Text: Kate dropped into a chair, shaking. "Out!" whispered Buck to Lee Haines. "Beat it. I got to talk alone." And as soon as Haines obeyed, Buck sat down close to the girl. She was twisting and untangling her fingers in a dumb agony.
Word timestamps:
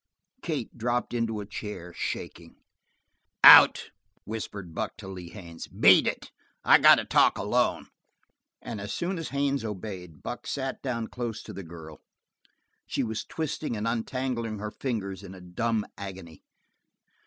Kate 0.41 0.75
dropped 0.75 1.13
into 1.13 1.41
a 1.41 1.45
chair, 1.45 1.93
shaking. 1.93 2.55
"Out!" 3.43 3.91
whispered 4.23 4.73
Buck 4.73 4.97
to 4.97 5.07
Lee 5.07 5.29
Haines. 5.29 5.67
"Beat 5.67 6.07
it. 6.07 6.31
I 6.63 6.79
got 6.79 6.95
to 6.95 7.05
talk 7.05 7.37
alone." 7.37 7.85
And 8.63 8.81
as 8.81 8.91
soon 8.91 9.19
as 9.19 9.29
Haines 9.29 9.63
obeyed, 9.63 10.23
Buck 10.23 10.47
sat 10.47 10.81
down 10.81 11.05
close 11.09 11.43
to 11.43 11.53
the 11.53 11.61
girl. 11.61 11.99
She 12.87 13.03
was 13.03 13.23
twisting 13.23 13.77
and 13.77 13.87
untangling 13.87 14.57
her 14.57 14.71
fingers 14.71 15.21
in 15.21 15.35
a 15.35 15.39
dumb 15.39 15.85
agony. 15.99 16.41